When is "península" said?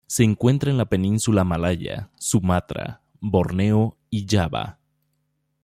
0.89-1.43